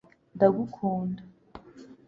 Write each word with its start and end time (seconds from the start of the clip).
ndagukunda 0.35 1.21